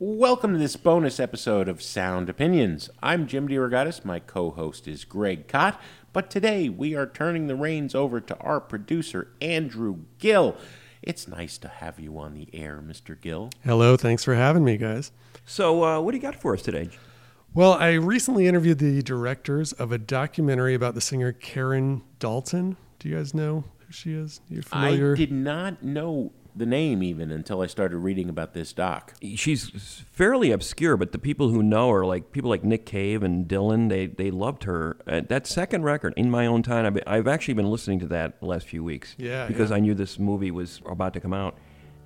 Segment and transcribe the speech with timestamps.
[0.00, 2.88] Welcome to this bonus episode of Sound Opinions.
[3.02, 4.04] I'm Jim DeRogatis.
[4.04, 5.80] My co host is Greg Kot.
[6.12, 10.56] But today we are turning the reins over to our producer, Andrew Gill.
[11.02, 13.20] It's nice to have you on the air, Mr.
[13.20, 13.50] Gill.
[13.64, 15.10] Hello, thanks for having me, guys.
[15.44, 16.90] So, uh, what do you got for us today?
[17.52, 22.76] Well, I recently interviewed the directors of a documentary about the singer Karen Dalton.
[23.00, 24.42] Do you guys know who she is?
[24.48, 25.14] You familiar?
[25.14, 29.14] I did not know the name even until I started reading about this doc.
[29.36, 29.70] She's
[30.12, 33.88] fairly obscure, but the people who know her, like people like Nick Cave and Dylan,
[33.88, 34.96] they they loved her.
[35.06, 38.40] Uh, that second record, In My Own Time, I've, I've actually been listening to that
[38.40, 39.14] the last few weeks.
[39.18, 39.76] Yeah, because yeah.
[39.76, 41.56] I knew this movie was about to come out.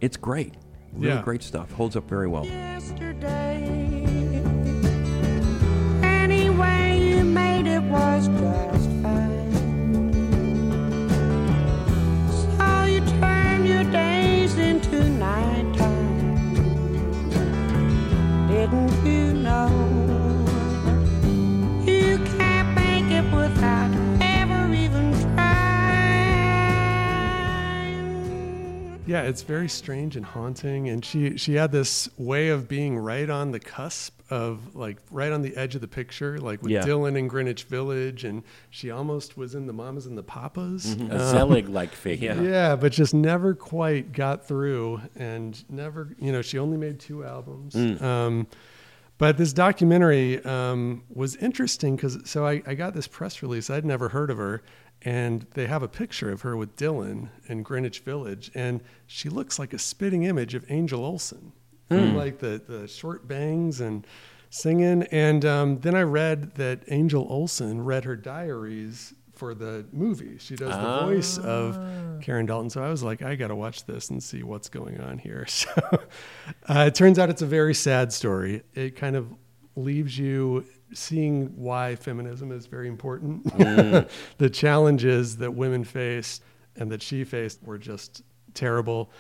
[0.01, 0.55] It's great,
[0.93, 1.23] really Yeah.
[1.23, 1.73] great stuff.
[1.73, 2.45] Holds up very well.
[2.47, 4.12] yesterday.
[18.63, 20.02] Didn't you know
[29.07, 30.89] yeah, it's very strange and haunting.
[30.89, 35.31] And she she had this way of being right on the cusp of like right
[35.33, 36.83] on the edge of the picture, like with Yeah.
[36.83, 40.95] Dylan in Greenwich Village, and she almost was in the Mamas and the Papas.
[41.11, 42.35] A Zelig like figure.
[42.35, 42.43] Yeah.
[42.63, 47.25] Yeah, but just never quite got through, and never, you know, she only made two
[47.25, 47.75] albums.
[48.01, 48.47] Um,
[49.19, 53.69] but this documentary um, was interesting because so I, I got this press release.
[53.71, 54.63] I'd never heard of her,
[55.05, 59.59] and they have a picture of her with Dylan in Greenwich Village, and she looks
[59.59, 61.53] like a spitting image of Angel Olsen,
[61.91, 64.07] like the the short bangs and
[64.51, 65.03] singing.
[65.11, 70.39] And um, then I read that Angel Olsen read her diaries for the movie.
[70.39, 71.75] She does the voice of
[72.23, 72.71] Karen Dalton.
[72.71, 75.47] So I was like, I got to watch this and see what's going on here.
[75.53, 75.71] So
[76.69, 78.63] uh, it turns out it's a very sad story.
[78.75, 79.35] It kind of
[79.75, 80.65] leaves you
[80.95, 83.45] seeing why feminism is very important.
[84.39, 86.43] the challenges that women faced
[86.77, 88.23] and that she faced were just
[88.55, 89.11] terrible.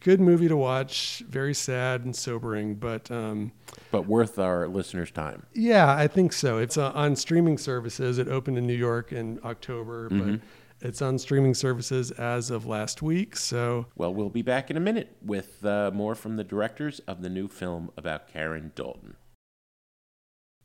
[0.00, 3.52] Good movie to watch, very sad and sobering, but um,
[3.92, 5.46] But worth our listeners' time.
[5.54, 6.58] yeah, I think so.
[6.58, 8.18] It's uh, on streaming services.
[8.18, 10.40] It opened in New York in October, but
[10.80, 13.36] it's on streaming services as of last week.
[13.36, 17.22] So Well, we'll be back in a minute with uh, more from the directors of
[17.22, 19.14] the new film about Karen Dalton.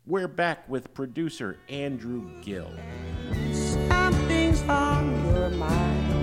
[0.09, 2.71] We're back with producer Andrew Gill.
[3.51, 6.13] Something's on your mind.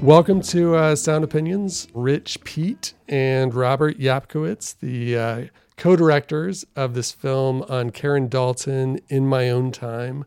[0.00, 1.88] Welcome to uh, Sound Opinions.
[1.94, 5.46] Rich Peete and Robert Yapkowitz, the uh,
[5.76, 10.24] co directors of this film on Karen Dalton in my own time.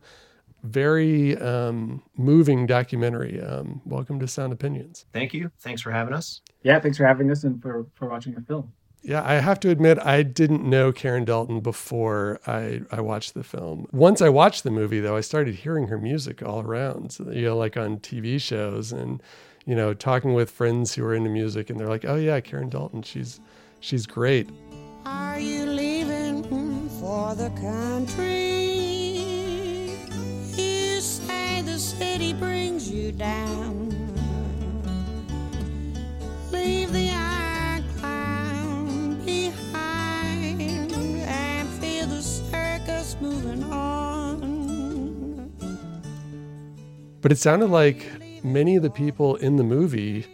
[0.63, 3.41] Very um, moving documentary.
[3.41, 5.06] Um, welcome to Sound Opinions.
[5.13, 5.50] Thank you.
[5.62, 6.41] Thanks for having us.
[6.62, 8.73] Yeah, thanks for having us and for, for watching the film.
[9.03, 13.44] Yeah, I have to admit, I didn't know Karen Dalton before I, I watched the
[13.44, 13.88] film.
[13.91, 17.57] Once I watched the movie, though, I started hearing her music all around, you know,
[17.57, 19.19] like on TV shows and,
[19.66, 22.69] you know, talking with friends who are into music, and they're like, oh, yeah, Karen
[22.69, 23.39] Dalton, she's,
[23.79, 24.50] she's great.
[25.03, 26.44] Are you leaving
[27.00, 28.28] for the country?
[30.56, 33.89] You say the city brings you down.
[36.51, 37.09] Leave the
[43.21, 44.41] moving on.
[47.21, 48.05] But it sounded like
[48.43, 50.25] many of the people in the movie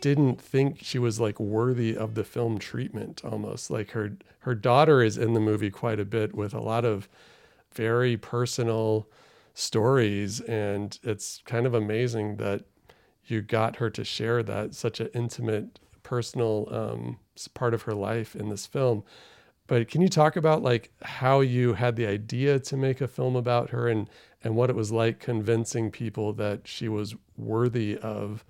[0.00, 5.02] didn't think she was like worthy of the film treatment almost like her her daughter
[5.02, 7.08] is in the movie quite a bit with a lot of
[7.72, 9.08] very personal
[9.54, 12.62] stories and it's kind of amazing that
[13.26, 17.18] you got her to share that such an intimate personal um,
[17.54, 19.02] part of her life in this film
[19.68, 23.36] but can you talk about like how you had the idea to make a film
[23.36, 24.10] about her and
[24.42, 28.44] and what it was like convincing people that she was worthy of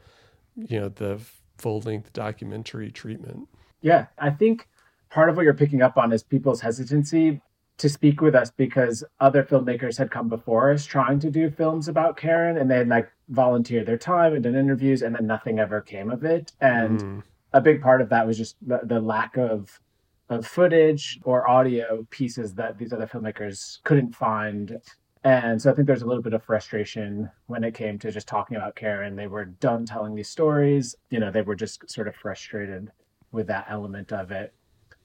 [0.56, 1.20] you know the
[1.58, 3.46] full length documentary treatment
[3.80, 4.69] Yeah, I think
[5.10, 7.40] part of what you're picking up on is people's hesitancy
[7.78, 11.87] to speak with us because other filmmakers had come before us trying to do films
[11.87, 15.60] about Karen and they had like volunteered their time and done interviews and then nothing
[15.60, 16.52] ever came of it.
[16.60, 17.22] And mm.
[17.52, 19.81] a big part of that was just the, the lack of
[20.28, 24.78] of footage or audio pieces that these other filmmakers couldn't find.
[25.25, 28.28] And so I think there's a little bit of frustration when it came to just
[28.28, 29.16] talking about Karen.
[29.16, 30.94] They were done telling these stories.
[31.10, 32.90] You know, they were just sort of frustrated
[33.32, 34.54] with that element of it.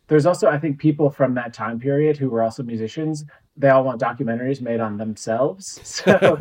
[0.07, 3.23] There's also, I think, people from that time period who were also musicians.
[3.55, 5.79] They all want documentaries made on themselves.
[6.03, 6.13] So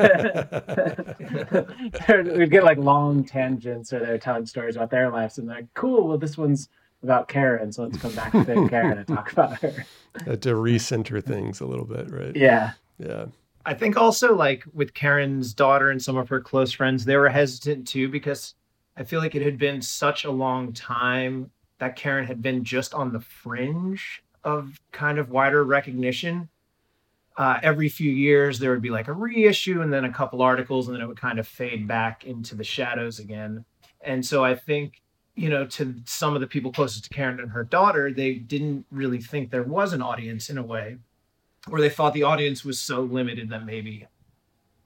[2.37, 5.39] we'd get like long tangents or they're telling stories about their lives.
[5.39, 6.69] And they're like, cool, well, this one's
[7.03, 9.87] about Karen, so let's come back to Karen and talk about her.
[10.27, 12.35] Uh, to recenter things a little bit, right?
[12.37, 12.73] Yeah.
[12.99, 13.27] Yeah.
[13.65, 17.29] I think also like with Karen's daughter and some of her close friends, they were
[17.29, 18.55] hesitant too because
[18.97, 22.95] I feel like it had been such a long time that Karen had been just
[22.95, 26.49] on the fringe of kind of wider recognition.
[27.37, 30.87] Uh, every few years, there would be like a reissue and then a couple articles,
[30.87, 33.65] and then it would kind of fade back into the shadows again.
[34.01, 35.02] And so I think,
[35.35, 38.85] you know, to some of the people closest to Karen and her daughter, they didn't
[38.91, 40.97] really think there was an audience in a way,
[41.71, 44.07] or they thought the audience was so limited that maybe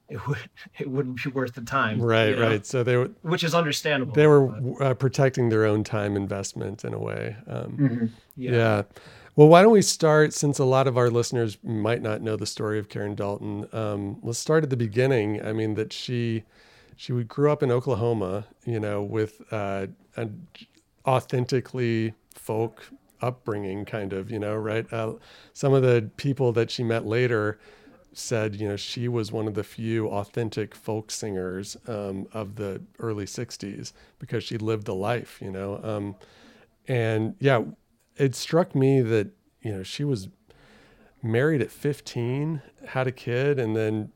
[0.09, 0.37] it would
[0.79, 2.01] it wouldn't be worth the time.
[2.01, 2.41] Right, you know?
[2.47, 2.65] right.
[2.65, 4.13] So they were Which is understandable.
[4.13, 7.35] they were uh, protecting their own time investment in a way.
[7.47, 8.09] Um, Mhm.
[8.35, 8.51] yeah.
[8.51, 8.83] Yeah.
[9.35, 12.47] Well, why don't we start since a lot of our listeners might not know the
[12.47, 13.67] story of Karen Dalton.
[13.71, 15.45] Um, let's start at the beginning.
[15.45, 16.43] I mean, that she
[16.97, 20.47] she grew up in Oklahoma, you know, with uh, an
[21.05, 22.89] authentically folk
[23.21, 24.91] upbringing, kind of, you know, right?
[24.91, 25.13] Uh,
[25.53, 27.59] some of the people that she met later
[28.13, 32.81] said, you know, she was one of the few authentic folk singers um, of the
[32.99, 35.79] early '60s because she lived a life, you know.
[35.83, 36.15] Um,
[36.87, 37.61] and yeah,
[38.15, 39.29] it struck me that
[39.61, 40.29] you know she was
[41.21, 44.11] married at 15 had a kid and then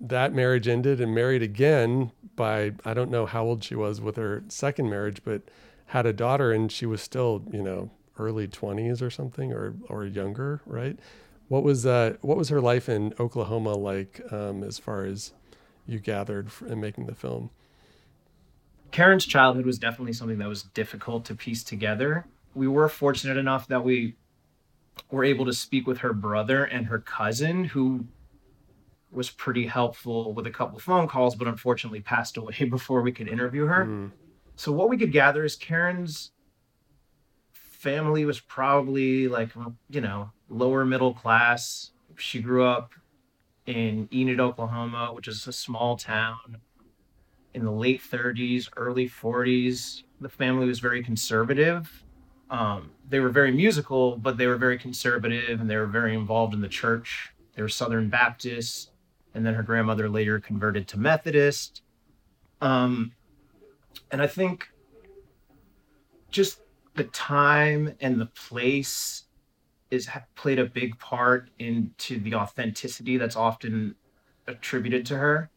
[0.00, 4.16] that marriage ended and married again by i don't know how old she was with
[4.16, 5.42] her second marriage but
[5.86, 10.04] had a daughter and she was still you know early 20s or something or or
[10.04, 10.98] younger right
[11.48, 15.32] what was uh what was her life in oklahoma like um as far as
[15.86, 17.50] you gathered in making the film
[18.90, 22.26] Karen's childhood was definitely something that was difficult to piece together.
[22.54, 24.16] We were fortunate enough that we
[25.10, 28.06] were able to speak with her brother and her cousin, who
[29.12, 33.28] was pretty helpful with a couple phone calls, but unfortunately passed away before we could
[33.28, 33.86] interview her.
[33.86, 34.12] Mm.
[34.56, 36.32] So, what we could gather is Karen's
[37.52, 39.50] family was probably like,
[39.88, 41.92] you know, lower middle class.
[42.16, 42.92] She grew up
[43.66, 46.58] in Enid, Oklahoma, which is a small town
[47.54, 50.02] in the late 30s, early 40s.
[50.20, 52.04] The family was very conservative.
[52.50, 56.52] Um, they were very musical, but they were very conservative and they were very involved
[56.52, 57.32] in the church.
[57.54, 58.89] They were Southern Baptist,
[59.34, 61.82] and then her grandmother later converted to Methodist.
[62.60, 63.12] Um,
[64.10, 64.68] and I think
[66.30, 66.60] just
[66.94, 69.24] the time and the place
[69.90, 73.94] is played a big part into the authenticity that's often
[74.46, 75.50] attributed to her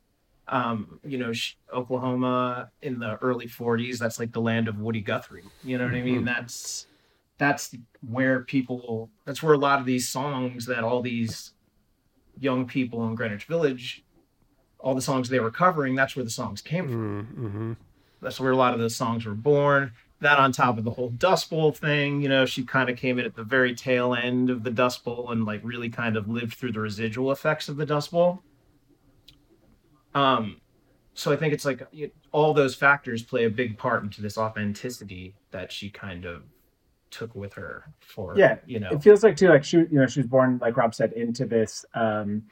[0.47, 5.01] um, you know, sh- Oklahoma in the early 40s, that's like the land of Woody
[5.01, 5.43] Guthrie.
[5.63, 6.25] You know what I mean?
[6.25, 6.87] That's
[7.37, 7.75] that's
[8.07, 11.53] where people that's where a lot of these songs that all these
[12.39, 14.03] young people in Greenwich Village
[14.83, 17.27] all the songs they were covering, that's where the songs came from.
[17.35, 17.77] Mm, mhm.
[18.21, 19.93] That's where a lot of the songs were born.
[20.19, 23.17] That on top of the whole Dust Bowl thing, you know, she kind of came
[23.17, 26.29] in at the very tail end of the Dust Bowl and like really kind of
[26.29, 28.41] lived through the residual effects of the Dust Bowl.
[30.13, 30.61] Um,
[31.13, 31.87] so I think it's like
[32.31, 36.43] all those factors play a big part into this authenticity that she kind of
[37.13, 40.07] took with her for, Yeah, you know, It feels like too, like she, you know,
[40.07, 42.43] she was born, like Rob said, into this um,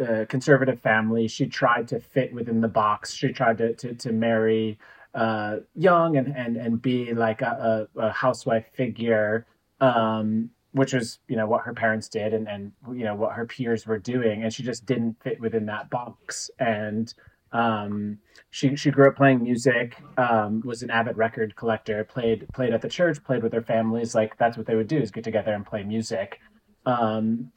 [0.00, 1.28] uh, conservative family.
[1.28, 3.12] She tried to fit within the box.
[3.12, 4.78] She tried to to, to marry
[5.14, 9.46] uh, young and and and be like a, a, a housewife figure,
[9.80, 13.46] um, which was you know what her parents did and and you know what her
[13.46, 16.50] peers were doing, and she just didn't fit within that box.
[16.58, 17.12] And
[17.54, 18.18] um,
[18.50, 22.82] she she grew up playing music, um, was an avid record collector, played played at
[22.82, 24.14] the church, played with her families.
[24.14, 26.40] Like that's what they would do is get together and play music.
[26.84, 27.52] Um,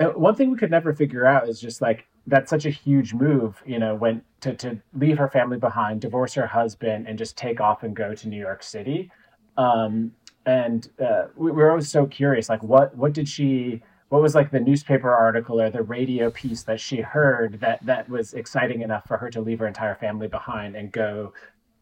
[0.00, 3.12] uh, one thing we could never figure out is just like that's such a huge
[3.12, 7.36] move, you know, when to to leave her family behind, divorce her husband, and just
[7.36, 9.10] take off and go to New York City.
[9.58, 10.12] Um,
[10.46, 13.82] and uh, we, we were always so curious, like what what did she
[14.12, 18.06] what was like the newspaper article or the radio piece that she heard that that
[18.10, 21.32] was exciting enough for her to leave her entire family behind and go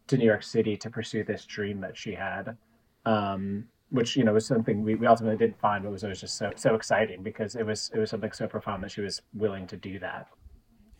[0.06, 2.56] to New York City to pursue this dream that she had,
[3.04, 6.36] um, which you know was something we, we ultimately didn't find, but was always just
[6.36, 9.66] so so exciting because it was it was something so profound that she was willing
[9.66, 10.28] to do that.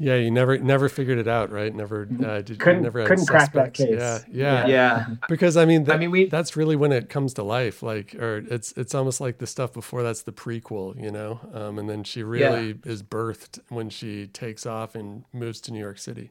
[0.03, 1.75] Yeah, you never never figured it out, right?
[1.75, 2.59] Never uh, did.
[2.59, 3.91] Couldn't- never had couldn't crack that case.
[3.91, 5.07] Yeah, yeah, yeah.
[5.29, 7.83] Because I mean, that, I mean, we- that's really when it comes to life.
[7.83, 11.41] Like, or it's it's almost like the stuff before that's the prequel, you know.
[11.53, 15.81] Um, and then she really is birthed when she takes off and moves to New
[15.81, 16.31] York City.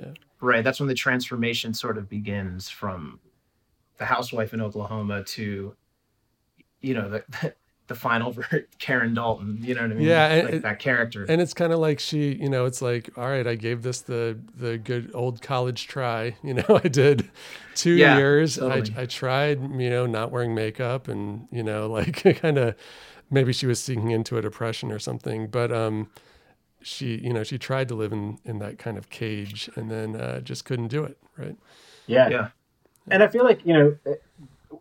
[0.00, 0.64] Yeah, right.
[0.64, 3.20] That's when the transformation sort of begins from
[3.98, 5.76] the housewife in Oklahoma to,
[6.80, 7.54] you know, the
[7.88, 8.34] the final
[8.78, 9.58] Karen Dalton.
[9.60, 10.06] You know what I mean?
[10.06, 11.24] Yeah, and like it- that character.
[11.28, 14.00] and it's kind of like she you know it's like all right i gave this
[14.00, 17.30] the the good old college try you know i did
[17.74, 18.92] two Yeah, years totally.
[18.96, 22.74] I, I tried you know not wearing makeup and you know like kind of
[23.30, 26.08] maybe she was sinking into a depression or something but um
[26.82, 30.16] she you know she tried to live in in that kind of cage and then
[30.16, 31.56] uh, just couldn't do it right
[32.06, 32.28] Yeah.
[32.28, 32.48] yeah,
[33.10, 33.96] And I feel like, you know,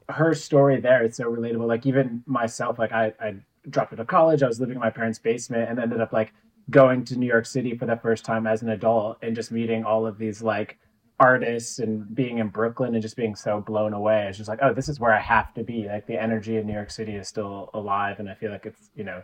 [0.10, 1.68] her story there, it's so relatable.
[1.68, 3.36] Like even myself, like I, I
[3.70, 6.34] dropped out of college, I was living in my parents' basement and ended up like
[6.70, 9.84] going to New York City for the first time as an adult and just meeting
[9.84, 10.78] all of these like
[11.20, 14.26] artists and being in Brooklyn and just being so blown away.
[14.28, 15.88] It's just like, oh, this is where I have to be.
[15.88, 18.20] Like the energy in New York City is still alive.
[18.20, 19.22] And I feel like it's, you know,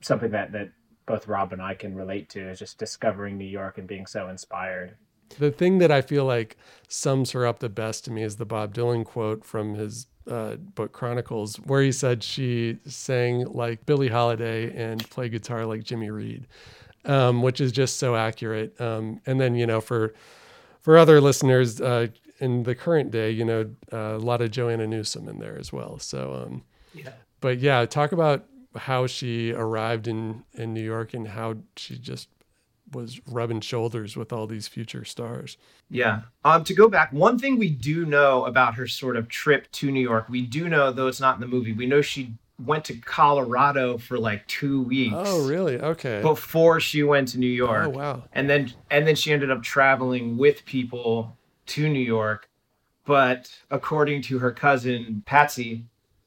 [0.00, 0.72] something that, that
[1.06, 4.28] both Rob and I can relate to is just discovering New York and being so
[4.28, 4.96] inspired.
[5.38, 6.56] The thing that I feel like
[6.88, 10.56] sums her up the best to me is the Bob Dylan quote from his uh,
[10.56, 16.10] book Chronicles, where he said she sang like Billie Holiday and played guitar like Jimmy
[16.10, 16.46] Reed,
[17.04, 18.80] um, which is just so accurate.
[18.80, 20.14] Um, and then you know for
[20.80, 22.08] for other listeners uh,
[22.38, 25.72] in the current day, you know uh, a lot of Joanna Newsom in there as
[25.72, 25.98] well.
[25.98, 26.62] So, um,
[26.94, 27.10] yeah.
[27.40, 28.44] but yeah, talk about
[28.76, 32.28] how she arrived in in New York and how she just
[32.92, 35.56] was rubbing shoulders with all these future stars.
[35.90, 36.22] Yeah.
[36.44, 39.90] Um, to go back, one thing we do know about her sort of trip to
[39.90, 42.34] New York, we do know, though it's not in the movie, we know she
[42.64, 45.14] went to Colorado for like two weeks.
[45.16, 45.78] Oh, really?
[45.78, 46.20] Okay.
[46.22, 47.86] Before she went to New York.
[47.86, 48.24] Oh, wow.
[48.32, 52.48] And then and then she ended up traveling with people to New York.
[53.04, 55.86] But according to her cousin Patsy,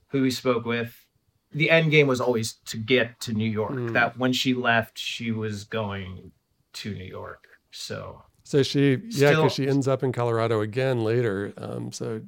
[0.09, 1.05] who we spoke with,
[1.51, 3.71] the end game was always to get to New York.
[3.71, 3.93] Mm.
[3.93, 6.31] That when she left, she was going
[6.75, 7.47] to New York.
[7.71, 11.53] So So she, yeah, because she ends up in Colorado again later.
[11.57, 12.21] Um, so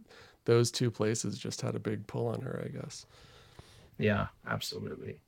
[0.45, 3.05] those two places just had a big pull on her, I guess.
[3.97, 5.19] yeah, absolutely.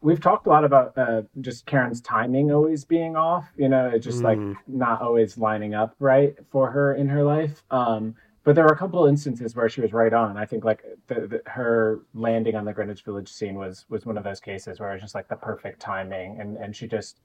[0.00, 3.46] we've talked a lot about uh, just Karen's timing always being off.
[3.56, 4.56] You know, it's just like Mm.
[4.66, 7.62] not always lining up right for her in her life.
[7.70, 8.14] Um,
[8.44, 10.36] but there were a couple of instances where she was right on.
[10.36, 14.18] I think like the, the, her landing on the Greenwich Village scene was was one
[14.18, 17.20] of those cases where it was just like the perfect timing, and and she just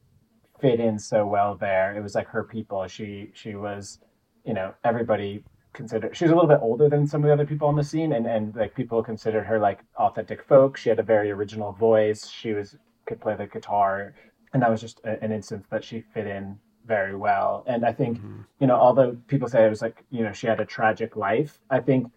[0.60, 1.96] fit in so well there.
[1.96, 2.88] It was like her people.
[2.88, 4.00] She she was,
[4.46, 7.46] you know, everybody considered she was a little bit older than some of the other
[7.46, 11.00] people on the scene and and like people considered her like authentic folk she had
[11.00, 12.75] a very original voice she was
[13.06, 14.13] could play the guitar
[14.54, 17.94] and that was just a, an instance that she fit in very well and i
[17.94, 18.42] think mm-hmm.
[18.60, 21.60] you know although people say it was like you know she had a tragic life
[21.70, 22.12] i think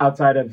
[0.00, 0.52] outside of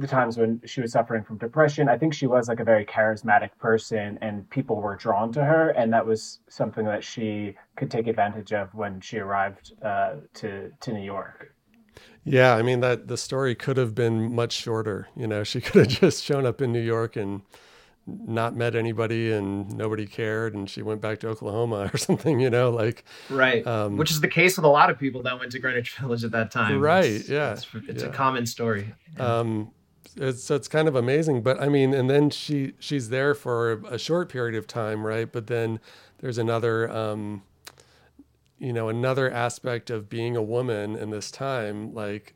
[0.00, 2.84] the times when she was suffering from depression i think she was like a very
[2.84, 7.90] charismatic person and people were drawn to her and that was something that she could
[7.90, 11.54] take advantage of when she arrived uh, to to new york
[12.24, 15.08] Yeah, I mean that the story could have been much shorter.
[15.16, 17.42] You know, she could have just shown up in New York and
[18.06, 22.50] not met anybody and nobody cared and she went back to Oklahoma or something, you
[22.50, 23.66] know, like Right.
[23.66, 26.24] Um, Which is the case with a lot of people that went to Greenwich Village
[26.24, 26.80] at that time.
[26.80, 28.08] Right, It's- yeah, It's, it's yeah.
[28.10, 28.94] a common story.
[29.18, 29.70] um
[30.16, 33.72] it's, so it's kind of amazing but i mean and then she she's there for
[33.88, 35.30] a short period of time right?
[35.30, 35.80] But then
[36.18, 37.42] there's another um
[38.58, 42.34] you know another aspect of being a woman in this time like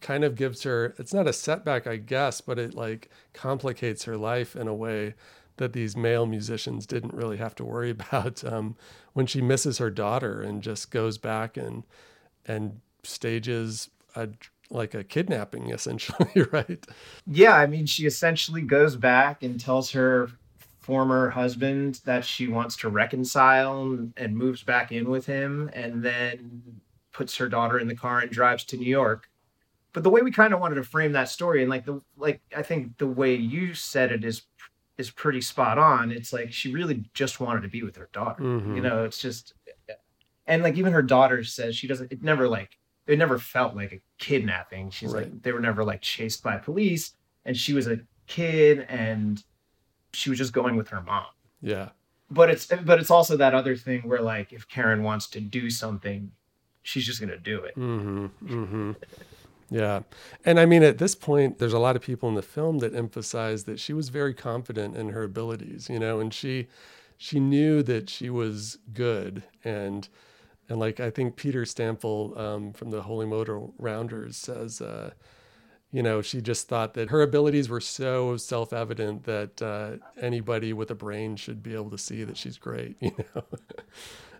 [0.00, 4.16] kind of gives her it's not a setback i guess but it like complicates her
[4.16, 5.14] life in a way
[5.56, 8.76] that these male musicians didn't really have to worry about um,
[9.12, 11.84] when she misses her daughter and just goes back and
[12.46, 14.28] and stages a
[14.72, 16.84] like a kidnapping essentially right
[17.26, 20.30] Yeah, I mean, she essentially goes back and tells her
[20.80, 26.80] former husband that she wants to reconcile and moves back in with him and then
[27.12, 29.28] puts her daughter in the car and drives to New York.
[29.92, 32.40] But the way we kind of wanted to frame that story and like the like
[32.56, 34.42] I think the way you said it is
[34.98, 36.10] is pretty spot on.
[36.10, 38.42] It's like she really just wanted to be with her daughter.
[38.42, 38.74] Mhm.
[38.74, 39.54] You know, it's just
[40.46, 43.92] and like even her daughter says she doesn't it never like it never felt like
[43.92, 44.90] a kidnapping.
[44.90, 45.24] She's Right.
[45.24, 49.42] like they were never like chased by police and she was a kid and
[50.12, 51.26] she was just going with her mom.
[51.60, 51.88] yeah
[52.30, 55.68] But it's but it's also that other thing where like if Karen wants to do
[55.70, 56.30] something,
[56.82, 57.74] she's just gonna do it.
[57.74, 58.92] hmm hmm
[59.70, 60.02] Yeah.
[60.44, 62.94] And I mean, at this point, there's a lot of people in the film that
[62.94, 66.68] emphasize that she was very confident in her abilities, you know, and she,
[67.16, 69.44] she knew that she was good.
[69.64, 70.08] And,
[70.72, 75.10] and like, I think Peter Stampfel um, from the Holy Modal Rounders says, uh,
[75.92, 80.72] you know, she just thought that her abilities were so self evident that uh, anybody
[80.72, 83.44] with a brain should be able to see that she's great, you know.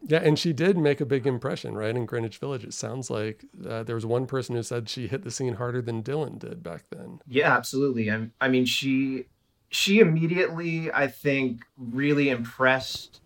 [0.09, 1.95] yeah, and she did make a big impression, right?
[1.95, 5.25] In Greenwich Village, it sounds like uh, there was one person who said she hit
[5.25, 7.21] the scene harder than Dylan did back then.
[7.29, 8.11] Yeah, absolutely.
[8.11, 9.27] I, I mean, she
[9.69, 13.22] she immediately, I think, really impressed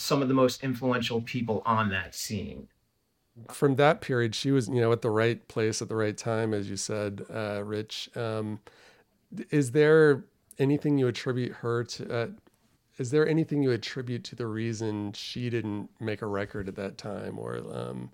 [0.00, 2.68] some of the most influential people on that scene.
[3.50, 6.54] From that period, she was, you know, at the right place at the right time,
[6.54, 8.08] as you said, uh, Rich.
[8.16, 8.60] Um,
[9.50, 10.24] is there
[10.58, 12.14] anything you attribute her to?
[12.14, 12.26] Uh,
[12.96, 16.96] is there anything you attribute to the reason she didn't make a record at that
[16.96, 18.10] time, or um,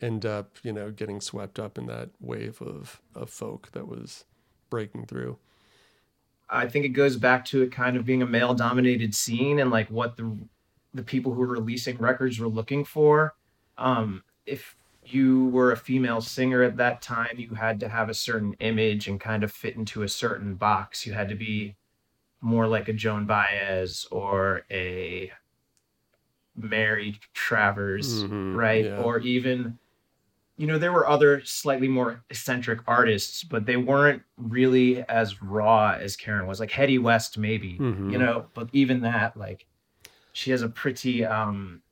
[0.00, 4.24] end up, you know, getting swept up in that wave of of folk that was
[4.68, 5.38] breaking through?
[6.50, 9.70] I think it goes back to it kind of being a male dominated scene and
[9.70, 10.36] like what the
[10.94, 13.34] the people who were releasing records were looking for.
[13.78, 18.14] Um, if you were a female singer at that time, you had to have a
[18.14, 21.06] certain image and kind of fit into a certain box.
[21.06, 21.76] You had to be
[22.40, 25.32] more like a Joan Baez or a
[26.56, 28.84] Mary Travers, Mhm, right?
[28.84, 29.02] yeah.
[29.02, 29.78] Or even,
[30.56, 35.92] you know, there were other slightly more eccentric artists, but they weren't really as raw
[35.92, 36.60] as Karen was.
[36.60, 38.12] Like Hedy West, maybe, Mhm.
[38.12, 39.66] you know, but even that, like,
[40.32, 41.82] she has a pretty, um,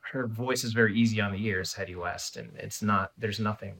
[0.00, 3.74] her voice is very easy on the ears, Hedy West, and it's not, there's nothing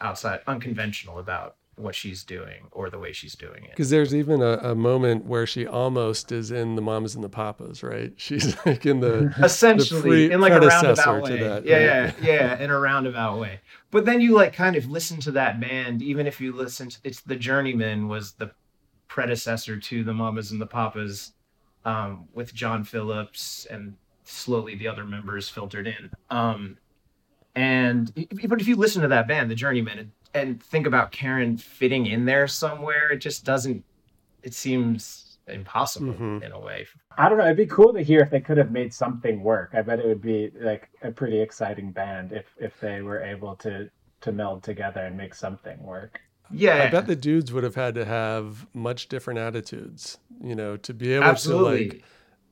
[0.00, 3.70] outside unconventional about what she's doing or the way she's doing it.
[3.70, 7.28] Because there's even a, a moment where she almost is in the Mamas and the
[7.28, 8.12] Papas, right?
[8.18, 11.40] She's like in the essentially pre- in like a roundabout way.
[11.40, 12.14] that, yeah, right?
[12.20, 13.60] yeah, yeah, in a roundabout way.
[13.90, 16.98] But then you like kind of listen to that band, even if you listen to
[17.04, 18.52] it's the Journeymen was the
[19.08, 21.32] predecessor to the Mamas and the Papas,
[21.84, 26.10] um, with John Phillips and slowly the other members filtered in.
[26.30, 26.78] Um,
[27.54, 28.12] and
[28.48, 32.06] but if you listen to that band, the Journeymen, and, and think about Karen fitting
[32.06, 33.84] in there somewhere, it just doesn't.
[34.42, 36.42] It seems impossible Mhm.
[36.42, 36.86] in a way.
[37.18, 37.44] I don't know.
[37.44, 39.70] It'd be cool to hear if they could have made something work.
[39.74, 43.56] I bet it would be like a pretty exciting band if if they were able
[43.56, 43.90] to
[44.22, 46.20] to meld together and make something work.
[46.50, 50.76] Yeah, I bet the dudes would have had to have much different attitudes, you know,
[50.78, 51.88] to be able absolutely.
[51.88, 52.04] to like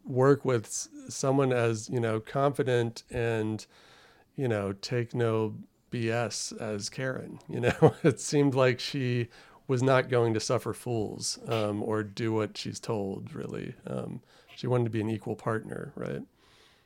[0.05, 3.67] work with someone as, you know, confident and,
[4.37, 5.55] you know, take no
[5.91, 7.39] BS as Karen.
[7.49, 9.29] You know, it seemed like she
[9.69, 13.75] was not going to suffer fools um, or do what she's told, really.
[13.87, 14.21] Um,
[14.57, 16.23] she wanted to be an equal partner, right?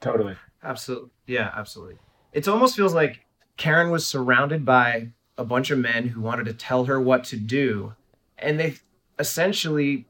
[0.01, 0.37] Totally.
[0.63, 1.11] Absolutely.
[1.27, 1.97] Yeah, absolutely.
[2.33, 3.25] It almost feels like
[3.57, 7.37] Karen was surrounded by a bunch of men who wanted to tell her what to
[7.37, 7.95] do.
[8.39, 8.77] And they
[9.19, 10.07] essentially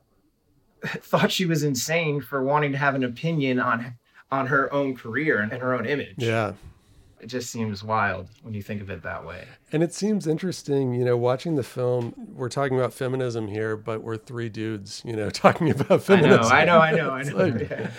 [0.85, 3.95] thought she was insane for wanting to have an opinion on
[4.31, 6.17] on her own career and her own image.
[6.19, 6.55] Yeah.
[7.25, 9.47] It just seems wild when you think of it that way.
[9.73, 12.13] And it seems interesting, you know, watching the film.
[12.35, 15.99] We're talking about feminism here, but we're three dudes, you know, talking about I know,
[16.01, 16.53] feminism.
[16.53, 17.37] I know, I know, I know.
[17.37, 17.91] like, Yeah.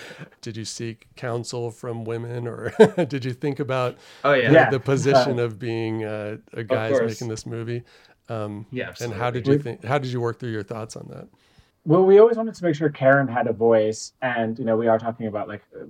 [0.42, 2.72] Did you seek counsel from women, or
[3.08, 4.52] did you think about Oh yeah.
[4.52, 4.70] Yeah.
[4.70, 7.82] the position of being uh, a guy's making this movie?
[8.30, 9.84] Um, Yeah, and how did you think?
[9.84, 11.28] How did you work through your thoughts on that?
[11.84, 14.86] Well, we always wanted to make sure Karen had a voice, and you know, we
[14.88, 15.86] are talking about like uh,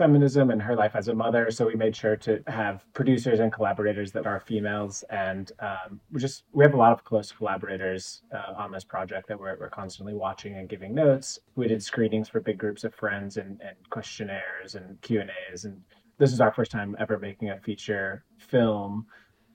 [0.00, 1.50] feminism and her life as a mother.
[1.50, 6.18] So we made sure to have producers and collaborators that are females, and um, we
[6.18, 9.68] just we have a lot of close collaborators uh, on this project that we're, we're
[9.68, 11.38] constantly watching and giving notes.
[11.54, 15.66] We did screenings for big groups of friends and, and questionnaires and Q and A's,
[15.66, 15.76] and
[16.16, 19.04] this is our first time ever making a feature film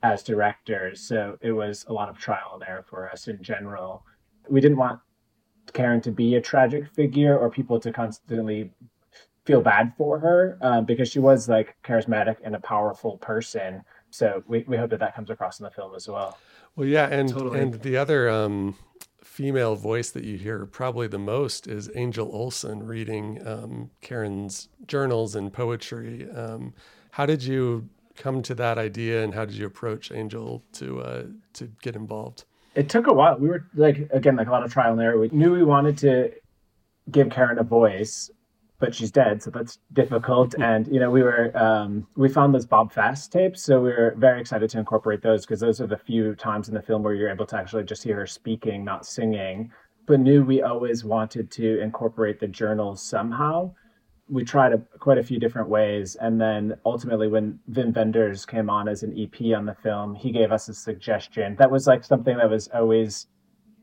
[0.04, 1.00] as directors.
[1.00, 4.04] So it was a lot of trial and error for us in general.
[4.48, 5.00] We didn't want
[5.72, 8.70] Karen to be a tragic figure or people to constantly
[9.46, 13.82] feel bad for her um, because she was like charismatic and a powerful person.
[14.10, 16.36] So we, we hope that that comes across in the film as well.
[16.74, 17.60] Well, yeah, and Totally.
[17.60, 18.76] and the other um,
[19.22, 25.34] female voice that you hear probably the most is Angel Olsen reading um, Karen's journals
[25.34, 26.28] and poetry.
[26.30, 26.74] Um,
[27.12, 31.22] how did you come to that idea, and how did you approach Angel to uh,
[31.54, 32.44] to get involved?
[32.74, 33.38] It took a while.
[33.38, 35.18] We were like, again, like a lot of trial and error.
[35.18, 36.32] We knew we wanted to
[37.10, 38.30] give Karen a voice,
[38.78, 40.54] but she's dead, so that's difficult.
[40.58, 44.14] And you know, we were um, we found those Bob Fast tapes, so we were
[44.18, 47.14] very excited to incorporate those because those are the few times in the film where
[47.14, 49.70] you're able to actually just hear her speaking, not singing.
[50.06, 53.72] But knew we always wanted to incorporate the journals somehow.
[54.28, 58.68] We tried a, quite a few different ways, and then ultimately, when Wim Wenders came
[58.68, 62.04] on as an EP on the film, he gave us a suggestion that was like
[62.04, 63.26] something that was always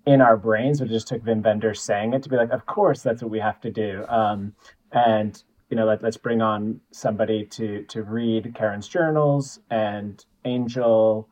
[0.06, 0.82] in our brains.
[0.82, 3.40] It just took Wim Wenders saying it to be like, of course, that's what we
[3.40, 4.06] have to do.
[4.08, 4.54] Um,
[4.92, 9.60] and you know, let, let's bring on somebody to to read Karen's journals.
[9.72, 11.28] And Angel,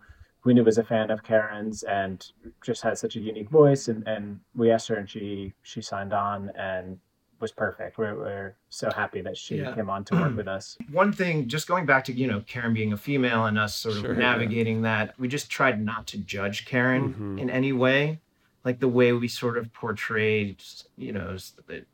[0.45, 2.25] we knew was a fan of Karen's and
[2.65, 3.87] just had such a unique voice.
[3.87, 6.97] And, and we asked her, and she she signed on and
[7.39, 7.97] was perfect.
[7.97, 9.73] We're, we're so happy that she Yeah.
[9.73, 10.77] came on to work with us.
[10.91, 13.95] one thing just going back to you know karen being a female and us sort
[13.95, 14.19] of Sure, yeah.
[14.19, 17.41] navigating that we just tried not to judge karen Mhm.
[17.41, 18.19] in any way
[18.63, 20.63] like the way we sort of portrayed,
[20.97, 21.35] you know,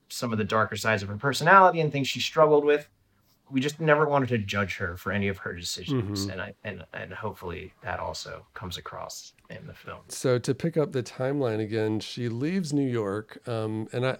[0.09, 2.89] some of the darker sides of her personality and things she struggled with.
[3.49, 6.31] We just never wanted to judge her for any of her decisions, Mhm.
[6.33, 9.99] and I and and hopefully that also comes across in the film.
[10.09, 14.17] So to pick up the timeline again, she leaves New York, um, and I,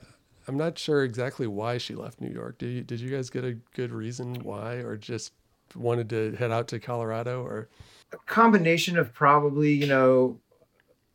[0.47, 2.57] I'm not sure exactly why she left New York.
[2.59, 5.33] Did you, did you guys get a good reason why, or just
[5.75, 7.67] wanted to head out to Colorado, or
[8.13, 10.39] a combination of probably you know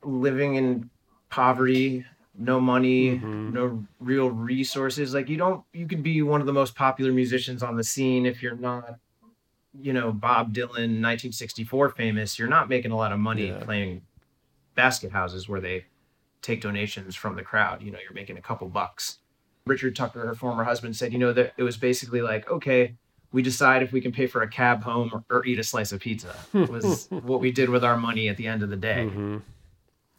[0.05, 0.91] living in
[1.33, 2.05] poverty
[2.39, 3.53] no money Mhm.
[3.53, 7.63] no real resources like you don't you could be one of the most popular musicians
[7.63, 8.99] on the scene if you're not
[9.81, 13.65] you know bob dylan 1964 famous you're not making a lot of money Yeah.
[13.65, 14.03] playing
[14.75, 15.87] basket houses where they
[16.43, 19.19] take donations from the crowd you know you're making a couple bucks
[19.67, 22.95] richard tucker her former husband said you know that it was basically like okay
[23.33, 25.93] we decide if we can pay for a cab home or, or eat a slice
[25.93, 29.09] of pizza was what we did with our money at the end of the day
[29.11, 29.41] Mhm.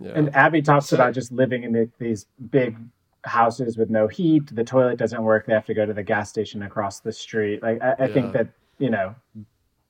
[0.04, 2.78] Yeah, And Abby talks So- about just living in the, these big
[3.26, 4.54] houses with no heat.
[4.54, 5.46] The toilet doesn't work.
[5.46, 7.64] They have to go to the gas station across the street.
[7.64, 8.08] Like I, I Yeah.
[8.14, 8.48] think that
[8.80, 9.16] you know,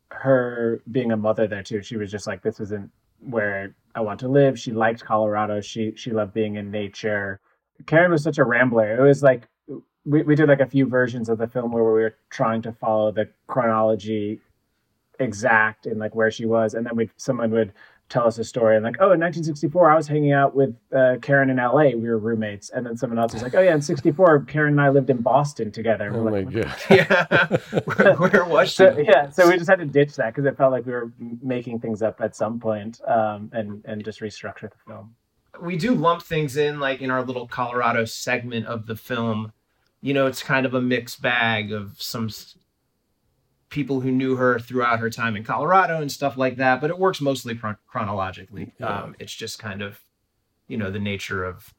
[0.10, 1.82] her being a mother there too.
[1.82, 4.60] She was just like, this isn't where I want to live.
[4.60, 5.62] She liked Colorado.
[5.62, 7.40] She she loved being in nature.
[7.88, 8.96] Karen was such a rambler.
[8.98, 9.48] It was like
[10.06, 12.72] we, we did like a few versions of the film where we were trying to
[12.74, 14.42] follow the chronology
[15.20, 17.74] exact and like where she was, and then we someone would
[18.10, 21.16] tell us a story and like, oh, in 1964, I was hanging out with uh,
[21.22, 21.90] Karen in LA.
[21.96, 24.82] We were roommates, and then someone else was like, oh yeah, in '64, Karen and
[24.82, 26.12] I lived in Boston together.
[26.14, 27.48] oh We're my god, yeah
[27.86, 30.58] where, where was she so yeah, so we just had to ditch that because it
[30.58, 31.12] felt like we were
[31.42, 35.16] making things up at some point, um, and and just restructure the film.
[35.62, 39.54] we do lump things in like in our little Colorado segment of the film.
[40.02, 42.58] You know, it's kind of a mixed bag of some s-
[43.74, 47.00] people who knew her throughout her time in Colorado and stuff like that, but it
[47.00, 48.72] works mostly chron- chronologically.
[48.80, 48.86] Yeah.
[48.86, 50.00] Um, it's just kind of,
[50.68, 51.74] you know, the nature of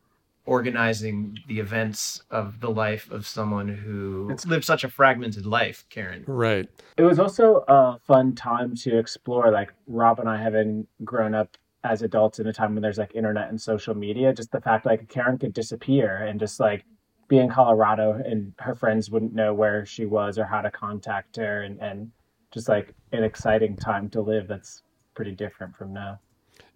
[0.45, 5.85] organizing the events of the life of someone who It's- lived such a fragmented life,
[5.89, 6.25] Karen.
[6.27, 6.69] right?
[6.99, 9.51] It was also a fun time to explore.
[9.53, 13.15] Like Rob and I having grown up as adults in a time when there's like
[13.15, 16.85] internet and social media, just the fact like Karen could disappear and just like
[17.29, 21.37] be in Colorado and her friends wouldn't know where she was or how to contact
[21.37, 22.11] her and, and
[22.53, 24.83] just like an exciting time to live that's
[25.15, 26.19] pretty different from now.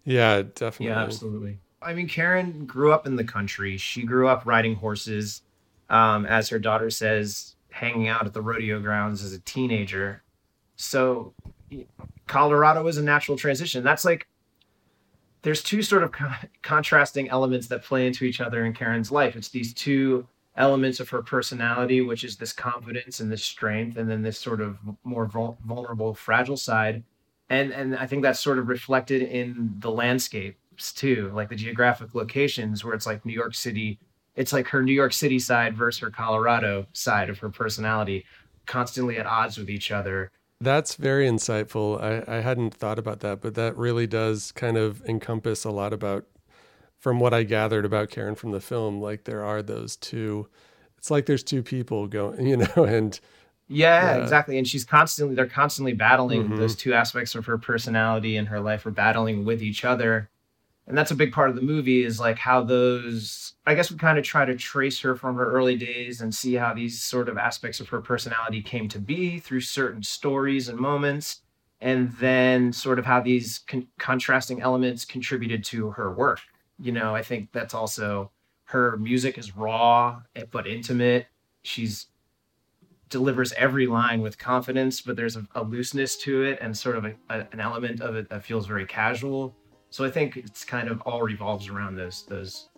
[0.03, 0.87] Yeah, definitely.
[0.87, 1.59] Yeah, absolutely.
[1.81, 3.77] I mean, Karen grew up in the country.
[3.77, 5.43] She grew up riding horses,
[5.89, 10.23] um, as her daughter says, hanging out at the rodeo grounds as a teenager.
[10.75, 11.33] So,
[12.27, 13.83] Colorado is a natural transition.
[13.83, 14.27] That's like,
[15.41, 19.35] there's two sort of con- contrasting elements that play into each other in Karen's life.
[19.35, 20.27] It's these two
[20.59, 24.61] elements of her personality, which is this confidence and this strength, and then this sort
[24.61, 27.03] of more vul- vulnerable, fragile side
[27.49, 32.13] and and I think that's sort of reflected in the landscapes too, like the geographic
[32.13, 33.99] locations where it's like New York City.
[34.35, 38.25] It's like her New York City side versus her Colorado side of her personality,
[38.65, 40.31] constantly at odds with each other.
[40.61, 42.01] That's very insightful.
[42.01, 45.91] I, I hadn't thought about that, but that really does kind of encompass a lot
[45.91, 46.25] about,
[46.99, 49.01] from what I gathered about Karen from the film.
[49.01, 50.47] Like there are those two,
[50.97, 53.19] it's like there's two people going, you know, and
[53.67, 54.23] Yeah, Yeah.
[54.23, 54.57] exactly.
[54.57, 56.57] And she's constantly they're constantly battling Mhm.
[56.57, 60.29] those two aspects of her personality and her life are battling with each other.
[60.87, 63.97] And that's a big part of the movie is like how those I guess we
[63.97, 67.29] kind of try to trace her from her early days and see how these sort
[67.29, 71.41] of aspects of her personality came to be through certain stories and moments
[71.79, 76.39] and then sort of how these con- contrasting elements contributed to her work.
[76.79, 78.31] You know, I think that's also
[78.65, 81.27] her music is raw eh, but intimate.
[81.63, 82.07] She's
[83.09, 87.05] delivers every line with confidence, but there's a, a looseness to it and sort of
[87.05, 89.55] a, a- an element of it that feels very casual.
[89.89, 92.69] So I think it's kind of all revolves around those those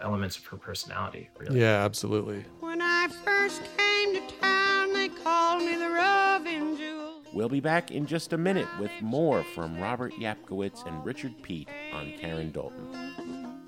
[0.00, 1.28] elements of her personality.
[1.38, 1.60] Really.
[1.60, 2.44] yeah, absolutely.
[2.60, 3.85] When I first came
[7.36, 11.68] We'll be back in just a minute with more from Robert Yapkowitz and Richard Peete
[11.92, 13.60] on Karen Dalton.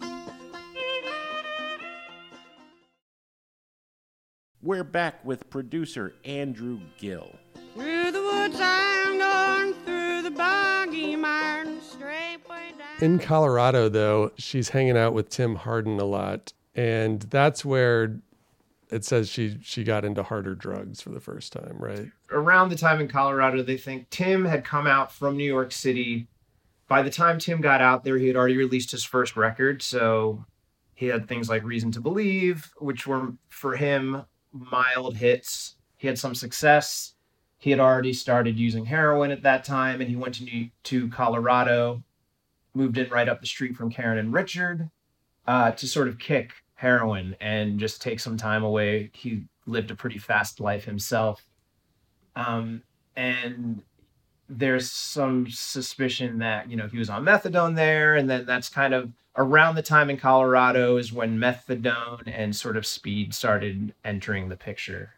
[4.62, 7.37] We're back with producer Andrew Gill.
[7.74, 13.02] Through the woods I'm going, through the boggy mire, straight way down.
[13.02, 18.18] In Colorado, though, she's hanging out with Tim Hardin a lot, and that's where
[18.90, 22.11] it says she she got into harder drugs for the first time, right?
[22.31, 26.29] Around the time in Colorado, they think Tim had come out from New York City.
[26.87, 29.83] By the time Tim got out there, he had already released his first record.
[29.83, 30.44] So
[30.94, 35.77] he had things like Reason to Believe, which were for him mild hits.
[35.96, 37.14] He had some success.
[37.59, 41.09] He had already started using heroin at that time, and he went to New, to
[41.09, 42.05] Colorado,
[42.72, 44.90] moved in right up the street from Karen and Richard,
[45.46, 49.11] uh, to sort of kick heroin and just take some time away.
[49.12, 51.45] He lived a pretty fast life himself.
[52.37, 52.83] Um,
[53.17, 53.83] and
[54.49, 58.14] there's some suspicion that, you know, he was on methadone there.
[58.14, 62.77] And then that's kind of around the time in Colorado is when methadone and sort
[62.77, 65.14] of speed started entering the picture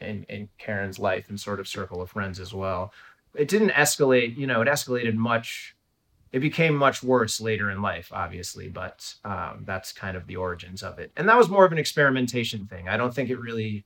[0.00, 2.90] in, in Karen's life and sort of circle of friends as well.
[3.34, 5.75] It didn't escalate, you know, it escalated much
[6.32, 10.82] it became much worse later in life, obviously, but um, that's kind of the origins
[10.82, 11.12] of it.
[11.16, 12.88] And that was more of an experimentation thing.
[12.88, 13.84] I don't think it really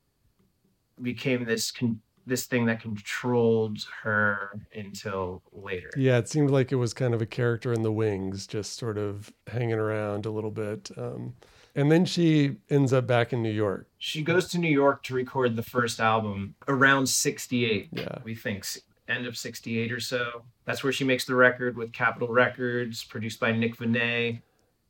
[1.01, 5.91] became this con- this thing that controlled her until later.
[5.97, 8.99] Yeah, it seemed like it was kind of a character in the wings, just sort
[8.99, 10.91] of hanging around a little bit.
[10.97, 11.35] Um,
[11.75, 13.89] and then she ends up back in New York.
[13.99, 18.19] She goes to New York to record the first album around 68, Yeah.
[18.23, 18.67] we think,
[19.11, 20.45] end of 68 or so.
[20.65, 24.41] That's where she makes the record with Capitol Records, produced by Nick Venet,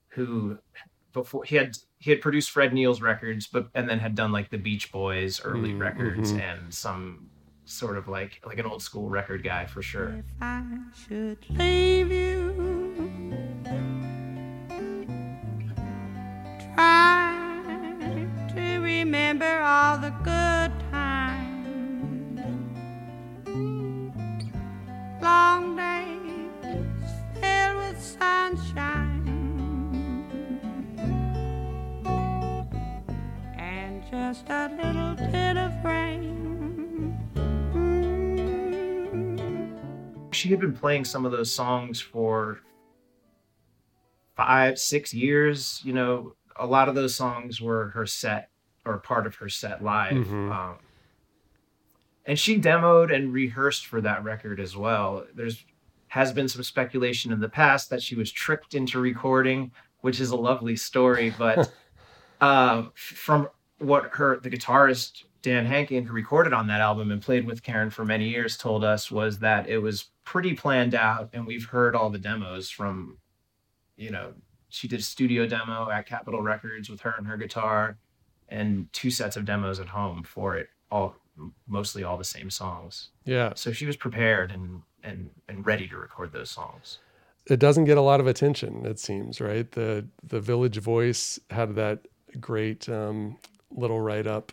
[0.09, 0.59] who
[1.13, 4.51] before he had he had produced Fred Neil's records, but and then had done like
[4.51, 6.41] the Beach Boys early Mm, records mhm.
[6.41, 7.29] and some
[7.65, 10.11] sort of like like an old school record guy for sure.
[10.19, 10.63] If I
[11.07, 12.40] should leave you,
[40.41, 42.61] She had been playing some of those songs for
[44.37, 45.83] five, six years.
[45.85, 48.49] You know, a lot of those songs were her set
[48.87, 50.15] or part of her set live.
[50.15, 50.51] Mhm.
[50.51, 50.79] Um,
[52.25, 55.27] and she demoed and rehearsed for that record as well.
[55.35, 55.63] There's
[56.09, 60.31] has been some speculation in the past that she was tricked into recording, which is
[60.31, 61.71] a lovely story, but
[62.41, 67.47] uh, from what her the guitarist Dan Hankin, who recorded on that album and played
[67.47, 71.47] with Karen for many years, told us was that it was pretty planned out, and
[71.47, 73.19] we've heard all the demos from,
[73.97, 74.33] you know,
[74.69, 77.97] she did a studio demo at Capitol Records with her and her guitar,
[78.49, 81.17] and two sets of demos at home for it, all
[81.67, 83.09] mostly all the same songs.
[83.25, 83.53] Yeah.
[83.55, 86.99] So she was prepared and and and ready to record those songs.
[87.47, 91.75] it doesn't get a lot of attention it seems right the the village voice had
[91.75, 92.07] that
[92.39, 93.39] great um,
[93.71, 94.53] little write up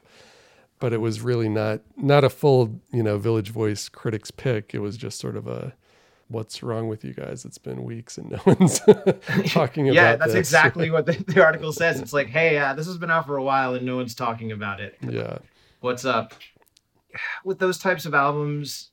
[0.80, 4.80] but it was really not not a full you know village voice critics pick it
[4.80, 5.74] was just sort of a
[6.30, 8.80] what's wrong with you guys it's been weeks and no one's
[9.46, 9.96] talking about it.
[9.96, 10.36] yeah, that's this.
[10.36, 12.02] exactly what the, the article says.
[12.02, 14.52] It's like, hey, uh, this has been out for a while and no one's talking
[14.52, 14.98] about it.
[15.02, 15.38] yeah
[15.80, 16.34] what's up
[17.46, 18.90] with those types of albums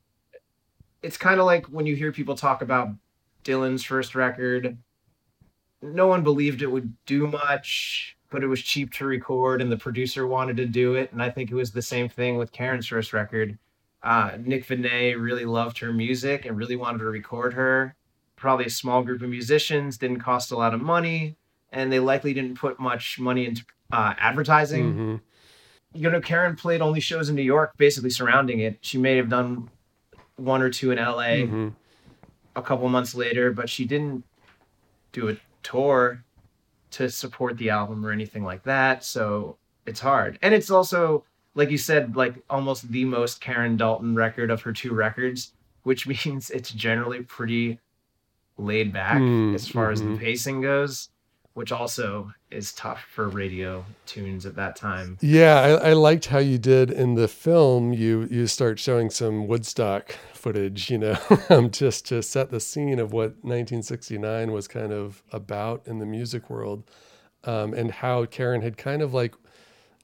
[1.03, 2.89] it's kind of like when you hear people talk about
[3.43, 4.77] dylan's first record
[5.83, 9.77] no one believed it would do much but it was cheap to record and the
[9.77, 12.87] producer wanted to do it and i think it was the same thing with karen's
[12.89, 13.57] first record
[14.03, 17.95] uh, nick Venet really loved her music and really wanted to record her
[18.37, 21.37] probably a small group of musicians didn't cost a lot of money
[21.73, 25.21] and they likely didn't put much money into uh, advertising Mhm.
[25.95, 28.79] you know, Karen played only shows in New York, basically surrounding it.
[28.81, 29.71] She may have done
[30.37, 31.73] one or two in LA Mhm.
[32.57, 34.25] a couple months later, but she didn't
[35.13, 36.25] do a tour
[36.95, 39.05] to support the album or anything like that.
[39.05, 40.39] So it's hard.
[40.43, 44.73] And it's also, like you said, like almost the most Karen Dalton record of her
[44.73, 45.53] two records,
[45.83, 47.79] which means it's generally pretty
[48.57, 50.19] laid back Mm, as far as the mhm.
[50.19, 51.09] pacing goes,
[51.55, 55.17] which also is tough for radio tunes at that time.
[55.21, 57.93] Yeah, I, I liked how you did in the film.
[57.93, 61.17] You you start showing some Woodstock footage, you know,
[61.49, 66.07] um, just to set the scene of what 1969 was kind of about in the
[66.07, 66.85] music world,
[67.45, 69.35] um, and how Karen had kind of like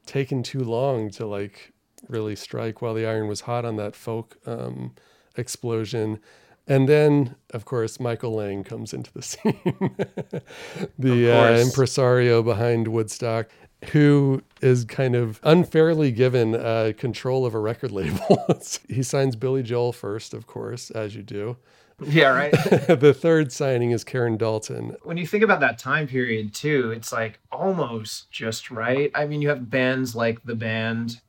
[0.07, 1.73] taken too long to like
[2.09, 4.95] really strike while the iron was hot on that folk um,
[5.37, 6.21] explosion.
[6.71, 9.97] And then, of course, Michael Lang comes into the scene,
[10.97, 13.49] the uh, impresario behind Woodstock,
[13.87, 18.57] who is kind of unfairly given uh, control of a record label.
[18.89, 21.57] he signs Billy Joel first, of course, as you do.
[22.03, 22.53] Yeah, right.
[23.01, 24.97] the third signing is Karen Dalton.
[25.03, 29.11] when you think about that time period too, it's like almost just right.
[29.13, 31.21] I mean, you have bands like the band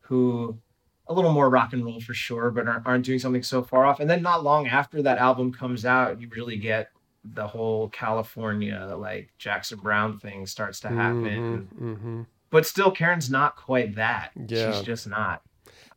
[0.00, 0.56] who
[1.08, 3.84] a little more rock and roll for sure, but aren't, aren't doing something so far
[3.86, 4.00] off.
[4.00, 6.90] And then not long after that album comes out, you really get
[7.24, 11.68] the whole California like Jackson Browne thing starts to happen.
[11.78, 12.26] Mhm, mhm.
[12.50, 14.30] But still, Karen's not quite that.
[14.48, 14.72] Yeah.
[14.72, 15.42] She's just not.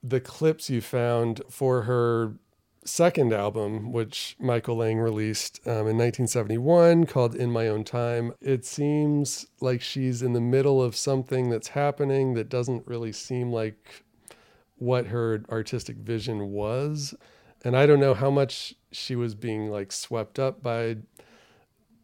[0.01, 2.33] the clips you found for her
[2.85, 8.65] second album, which Michael Lang released um, in 1971 called In My Own Time, it
[8.65, 14.05] seems like she's in the middle of something that's happening that doesn't really seem like
[14.79, 17.13] what her artistic vision was.
[17.63, 20.97] And I don't know how much she was being like swept up by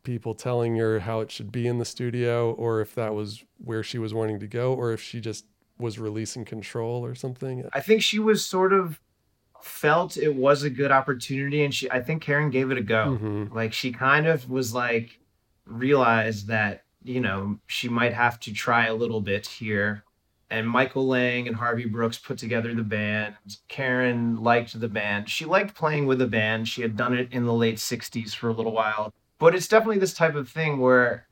[0.04, 3.82] people telling her how it should be in the studio or if that was where
[3.82, 5.46] she was wanting to go or if she just
[5.80, 7.68] was releasing control or something.
[7.74, 9.00] I think she was sort of
[9.62, 13.18] felt it was a good opportunity and she I think Karen gave it a go.
[13.20, 13.54] Mhm.
[13.54, 15.20] Like she kind of was like
[15.66, 20.04] realized that, you know, she might have to try a little bit here.
[20.50, 23.36] And Michael Lang and Harvey Brooks put together the band.
[23.68, 25.30] Karen liked the band.
[25.30, 26.68] She liked playing with the band.
[26.68, 29.12] She had done it in the late 60s for a little while.
[29.40, 31.28] But it's definitely this type of thing where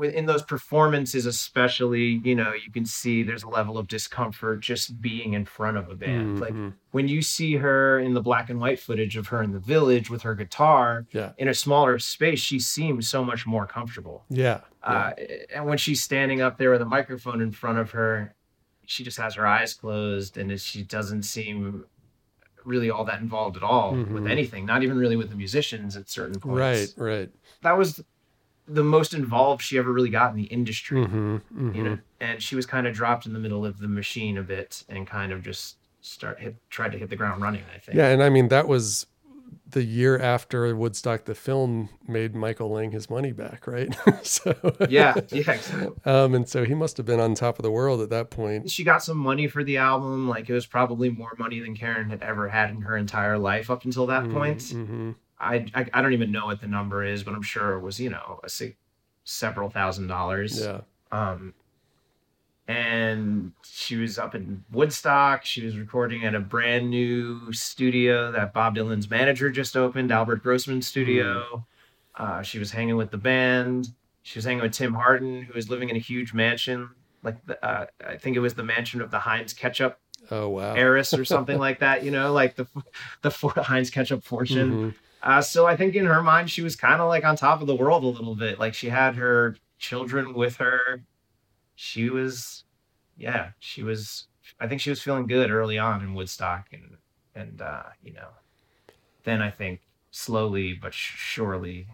[0.00, 5.00] in those performances especially you know you can see there's a level of discomfort just
[5.00, 6.72] being in front of a band like Mhm.
[6.92, 10.08] when you see her in the black and white footage of her in the village
[10.10, 11.32] with her guitar Yeah.
[11.38, 14.60] in a smaller space she seems so much more comfortable Yeah.
[14.82, 15.12] uh,
[15.54, 18.34] and when she's standing up there with a microphone in front of her
[18.86, 21.84] she just has her eyes closed and she doesn't seem
[22.64, 24.30] really all that involved at all with Mhm.
[24.30, 27.30] anything not even really with the musicians at certain points Right, right.
[27.62, 28.02] that was
[28.72, 31.36] the most involved she ever really got in the industry hmm
[31.74, 34.42] you know and she was kind of dropped in the middle of the machine a
[34.42, 37.96] bit and kind of just start hit tried to hit the ground running i think
[37.96, 39.06] Yeah, and I mean that was
[39.68, 43.94] the year after Woodstock the film made Michael Lang his money back, right?
[44.22, 44.54] so
[44.88, 45.88] yeah yeah exactly.
[46.04, 48.70] Um, and so he must have been on top of the world at that point.
[48.70, 52.10] she got some money for the album like it was probably more money than karen
[52.10, 55.12] had ever had in her entire life up until that point Mm-hmm.
[55.42, 57.98] I, I i don't even know what the number is but i'm sure it was
[58.00, 58.76] you know a se-
[59.24, 60.80] several thousand dollars Yeah.
[61.10, 61.52] um
[62.68, 65.44] and she was up in Woodstock.
[65.44, 70.42] She was recording at a brand new studio that Bob Dylan's manager just opened, Albert
[70.44, 71.66] Grossman Studio.
[72.14, 73.88] Uh, she was hanging with the band.
[74.22, 76.90] She was hanging with Tim Hardin, who was living in a huge mansion,
[77.24, 79.98] like the, uh, I think it was the mansion of the Heinz Ketchup
[80.30, 80.74] Oh wow.
[80.74, 82.04] heiress or something like that.
[82.04, 82.66] You know, like the
[83.22, 84.70] the for- Heinz Ketchup fortune.
[84.92, 84.94] Mhm.
[85.22, 87.66] Uh, so I think in her mind, she was kind of like on top of
[87.66, 88.58] the world a little bit.
[88.58, 91.04] Like she had her children with her.
[91.74, 92.64] She was,
[93.16, 94.26] yeah, she was.
[94.60, 96.96] I think she was feeling good early on in Woodstock, and
[97.34, 98.28] and uh, you know,
[99.24, 99.80] then I think
[100.10, 101.86] slowly but surely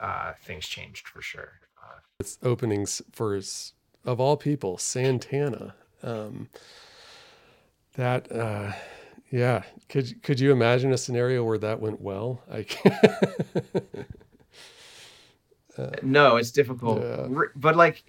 [0.00, 1.60] uh, things changed for sure.
[2.20, 3.40] It's openings for
[4.04, 5.74] of all people, Santana.
[6.02, 6.48] Um,
[7.94, 8.72] that uh,
[9.30, 9.62] yeah.
[9.88, 12.42] Could could you imagine a scenario where that went well?
[12.50, 12.94] I can't.
[16.02, 17.02] no, it's difficult.
[17.02, 17.26] Yeah.
[17.56, 18.02] But like,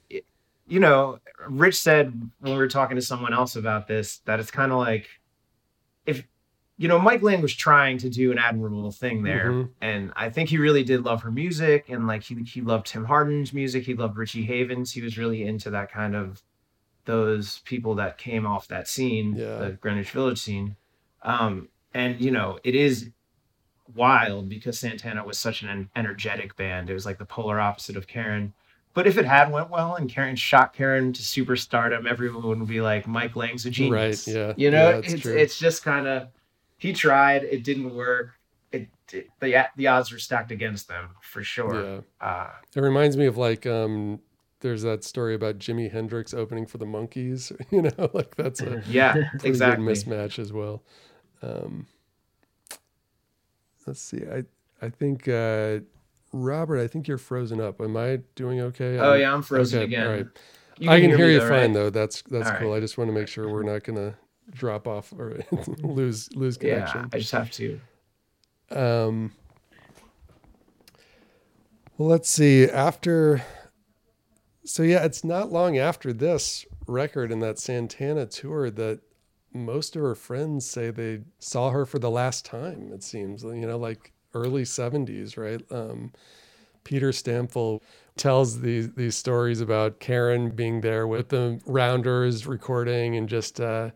[0.67, 4.51] you know, Rich said when we were talking to someone else about this that it's
[4.51, 5.07] kind of like
[6.05, 6.23] if
[6.77, 9.69] you know, Mike Lang was trying to do an admirable thing there, Mhm.
[9.81, 13.05] and I think he really did love her music, and like he he loved Tim
[13.05, 16.41] Hardin's music, he loved Richie Havens, he was really into that kind of
[17.05, 19.57] those people that came off that scene, Yeah.
[19.59, 20.75] the Greenwich Village scene,
[21.23, 23.09] um, and you know, it is
[23.93, 26.89] wild because Santana was such an energetic band.
[26.89, 28.53] It was like the polar opposite of Karen.
[28.93, 32.81] But if it had went well and Karen shot Karen to superstardom, everyone would be
[32.81, 34.27] like, Mike Lang's a genius.
[34.27, 34.53] Right, yeah.
[34.57, 35.37] You know, Yeah, it's true.
[35.37, 36.27] it's just kind of
[36.77, 38.31] he tried, it didn't work.
[38.71, 41.83] It, it the the odds were stacked against them for sure.
[41.83, 42.01] Yeah.
[42.25, 44.19] Uh, It reminds me of like um
[44.59, 48.83] there's that story about Jimi Hendrix opening for the Monkees, you know, like that's a
[48.89, 49.85] yeah, exactly.
[49.85, 50.83] mismatch as well.
[51.41, 51.87] Um
[53.85, 54.21] let's see.
[54.31, 54.43] I
[54.81, 55.79] I think uh
[56.33, 57.81] Robert, I think you're frozen up.
[57.81, 58.97] Am I doing okay?
[58.97, 60.07] Oh yeah, I'm frozen okay, again.
[60.07, 60.27] all right.
[60.77, 61.73] You I can hear, me you though, fine right?
[61.73, 61.89] though.
[61.89, 62.71] That's that's All cool.
[62.71, 62.77] right.
[62.77, 64.15] I just want to make sure we're not gonna
[64.49, 65.39] drop off or
[65.83, 67.01] lose lose connection.
[67.01, 67.09] Yeah, connection.
[67.13, 67.79] I just have to.
[68.71, 69.33] Um,
[71.97, 72.63] well, let's see.
[72.65, 73.43] After,
[74.65, 79.01] so yeah, it's not long after this record and that Santana tour that
[79.53, 82.91] most of her friends say they saw her for the last time.
[82.93, 85.61] It seems, you know, like early seventies, right?
[85.71, 86.11] Um,
[86.83, 87.81] Peter Stampfel
[88.17, 93.91] tells these these stories about Karen being there with the Rounders recording and just, uh,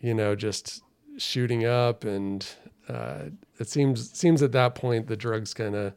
[0.00, 0.82] you know, just
[1.18, 2.46] shooting up and
[2.88, 3.24] uh,
[3.58, 5.94] it seems seems at that point the drugs kind of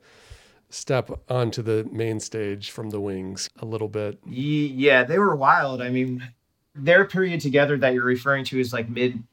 [0.70, 4.20] step onto the main stage from the wings a little bit.
[4.26, 5.82] Yeah, they were wild.
[5.82, 6.22] I mean,
[6.76, 9.24] their period together that you're referring to is like mid,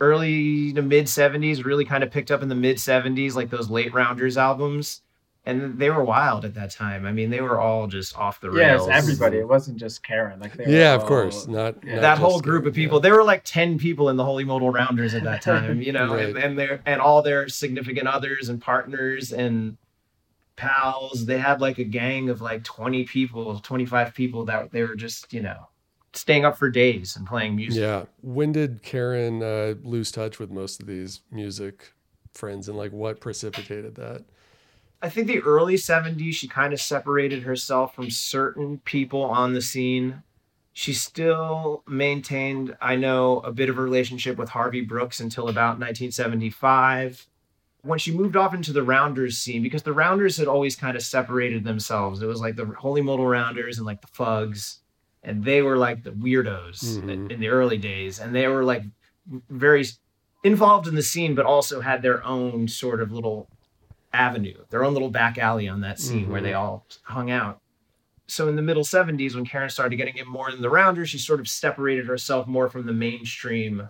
[0.00, 3.70] early to mid 70s, really kind of picked up in the mid 70s, like those
[3.70, 5.02] late Rounders albums.
[5.46, 7.06] and they were wild at that time.
[7.06, 9.38] I mean, they were all just off the rails Yes, everybody.
[9.38, 10.38] It wasn't just Karen.
[10.38, 11.46] Like they were Yeah, of all- course.
[11.46, 11.94] Not, yeah.
[11.94, 12.98] not that whole just- group of people.
[12.98, 13.02] yeah.
[13.04, 16.14] There were like ten people in the Holy Modal Rounders at that time, you know,
[16.14, 16.26] Right.
[16.28, 19.78] and, and their and all their significant others and partners and
[20.56, 21.24] pals.
[21.24, 24.94] They had like a gang of like twenty people, twenty five people that they were
[24.94, 25.68] just you know
[26.12, 27.80] staying up for days and playing music.
[27.80, 28.04] Yeah.
[28.22, 31.92] When did Karen uh, lose touch with most of these music
[32.34, 34.24] friends, and like what precipitated that?
[35.02, 39.62] I think the early 70s, she kind of separated herself from certain people on the
[39.62, 40.22] scene.
[40.72, 45.78] She still maintained, I know, a bit of a relationship with Harvey Brooks until about
[45.78, 47.26] 1975.
[47.82, 51.02] When she moved off into the Rounders scene, because the Rounders had always kind of
[51.02, 52.20] separated themselves.
[52.20, 54.79] It was like the Holy Modal Rounders and like the Fugs,
[55.22, 57.30] and they were like the weirdos Mhm.
[57.30, 58.18] in the early days.
[58.18, 58.84] And they were like
[59.50, 59.84] very
[60.42, 63.48] involved in the scene, but also had their own sort of little
[64.12, 67.60] avenue, their own little back alley on that scene where they all hung out.
[68.26, 71.18] So in the middle 70s, when Karen started getting in more in the rounders, she
[71.18, 73.88] sort of separated herself more from the mainstream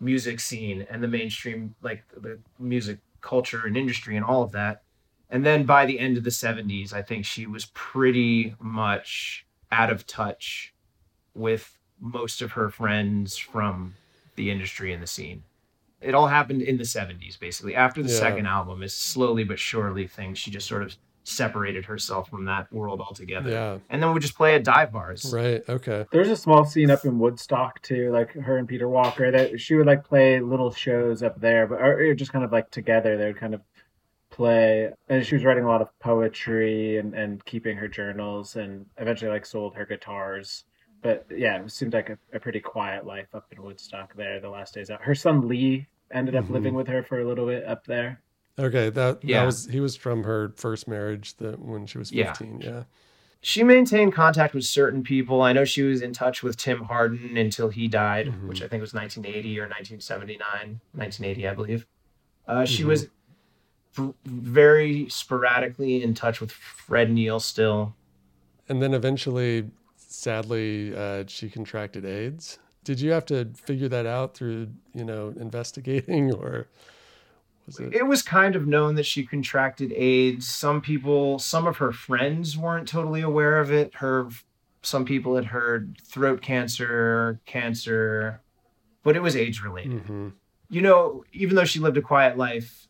[0.00, 4.82] music scene and the mainstream like the music culture and industry and all of that.
[5.28, 9.90] And then by the end of the 70s, I think she was pretty much out
[9.90, 10.74] of touch
[11.34, 13.94] with most of her friends from
[14.36, 15.42] the industry and the scene.
[16.00, 17.74] It all happened in the 70s, basically.
[17.74, 18.18] After the Yeah.
[18.18, 20.38] second album, is slowly but surely things.
[20.38, 23.50] She just sort of separated herself from that world altogether.
[23.50, 23.78] Yeah.
[23.90, 25.30] And then we just play at dive bars.
[25.32, 25.62] Right.
[25.68, 26.06] Okay.
[26.10, 29.30] There's a small scene up in Woodstock too, like her and Peter Walker.
[29.30, 32.50] That she would like play little shows up there, but or, or just kind of
[32.50, 33.18] like together.
[33.18, 33.60] They would kind of
[34.44, 38.86] play, and she was writing a lot of poetry and and keeping her journals, and
[38.96, 40.64] eventually like sold her guitars.
[41.02, 44.40] But yeah, it seemed like a, a pretty quiet life up in Woodstock there.
[44.40, 46.50] The last days out, her son Lee ended up Mhm.
[46.50, 48.20] living with her for a little bit up there.
[48.58, 48.90] Okay.
[48.90, 49.40] That, Yeah.
[49.40, 52.60] that was he was from her first marriage that when she was fifteen.
[52.62, 52.84] Yeah.
[53.42, 55.40] She maintained contact with certain people.
[55.40, 58.48] I know she was in touch with Tim Hardin until he died, Mhm.
[58.48, 61.86] which I think was 1980 or 1979, 1980, I believe.
[62.46, 62.86] Uh, she Mhm.
[62.88, 63.10] was v-
[64.24, 67.94] very sporadically in touch with Fred Neil still.
[68.68, 72.58] And then eventually, sadly, uh, she contracted AIDS.
[72.84, 76.68] Did you have to figure that out through you know investigating or
[77.66, 77.94] was it?
[77.94, 80.48] It was kind of known that she contracted AIDS.
[80.48, 83.96] Some people, some of her friends weren't totally aware of it.
[83.96, 84.28] Her,
[84.82, 88.40] some people had heard throat cancer, cancer,
[89.02, 90.00] but it was AIDS related.
[90.02, 90.28] hmm
[90.70, 92.86] you know, even though she lived a quiet life,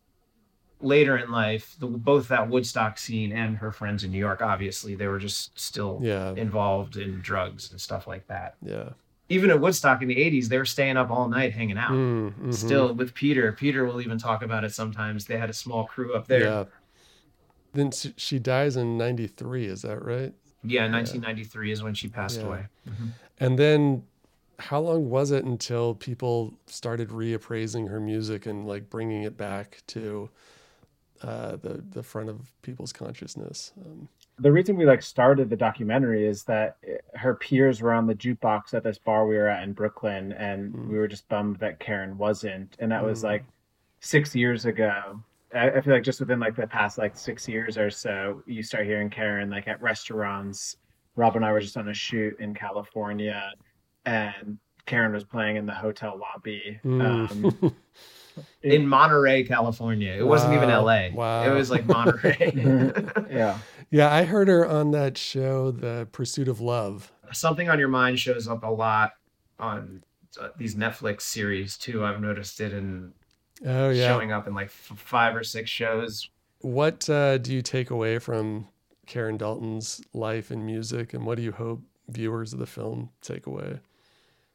[0.80, 4.94] later in life, the, both that Woodstock scene and her friends in New York, obviously,
[4.94, 6.32] they were just still Yeah.
[6.34, 8.54] involved in drugs and stuff like that.
[8.62, 8.90] Yeah.
[9.28, 11.92] Even at Woodstock in the 80s, they were staying up all night hanging out.
[11.92, 12.54] Mm, mhm.
[12.54, 13.52] Still with Peter.
[13.52, 15.26] Peter will even talk about it sometimes.
[15.26, 16.44] They had a small crew up there.
[16.44, 16.64] Yeah.
[17.72, 19.66] Then she dies in '93.
[19.66, 20.34] Is that right?
[20.64, 22.46] Yeah, 1993 is when she passed Yeah.
[22.46, 22.66] away.
[23.38, 24.02] And then,
[24.58, 29.82] how long was it until people started reappraising her music and like bringing it back
[29.88, 30.28] to
[31.22, 33.72] uh, the the front of people's consciousness?
[33.84, 34.08] Um,
[34.38, 36.78] the reason we like started the documentary is that
[37.14, 40.72] her peers were on the jukebox at this bar we were at in Brooklyn, and
[40.72, 40.88] Mm.
[40.88, 42.76] we were just bummed that Karen wasn't.
[42.78, 43.24] And that was Mm.
[43.24, 43.44] like
[44.00, 45.20] six years ago.
[45.54, 48.62] I, I feel like just within like the past like six years or so, you
[48.62, 50.76] start hearing Karen like at restaurants.
[51.16, 53.52] Rob and I were just on a shoot in California,
[54.06, 56.80] and Karen was playing in the hotel lobby.
[56.84, 57.30] Mm.
[57.62, 57.76] Um,
[58.62, 60.12] In Monterey, California.
[60.18, 61.08] It wasn't even LA.
[61.12, 61.44] Wow.
[61.44, 62.52] It was like Monterey.
[63.30, 63.58] yeah.
[63.90, 67.12] yeah, I heard her on that show, The Pursuit of Love.
[67.32, 69.12] something on your mind shows up a lot
[69.58, 70.02] on
[70.40, 72.04] uh, these Netflix series too.
[72.04, 73.12] I've noticed it in
[73.66, 74.06] Oh yeah.
[74.06, 76.28] showing up in like f- five or six shows.
[76.60, 78.68] What uh, do you take away from
[79.06, 83.46] Karen Dalton's life and music, and what do you hope viewers of the film take
[83.46, 83.80] away?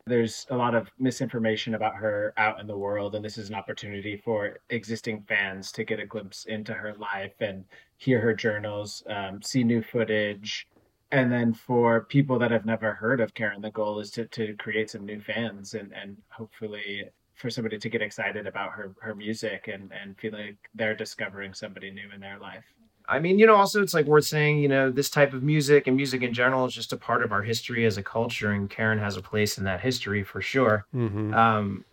[0.07, 3.55] There's a lot of misinformation about her out in the world and this is an
[3.55, 7.65] opportunity for existing fans to get a glimpse into her life and
[7.97, 10.67] hear her journals um, see new footage.
[11.11, 14.53] And then for people that have never heard of karen the goal is to, to
[14.55, 19.15] create some new fans and, and hopefully for somebody to get excited about her, her
[19.15, 22.63] music and, and feel like they're discovering somebody new in their life
[23.07, 25.87] I mean, you know, also it's like worth saying, you know, this type of music
[25.87, 28.69] and music in general is just a part of our history as a culture, and
[28.69, 30.85] Karen has a place in that history for sure.
[30.93, 31.33] Mm-hmm.
[31.33, 31.85] Um,